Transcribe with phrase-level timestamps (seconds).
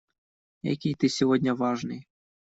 [0.63, 2.07] Экий ты сегодня важный!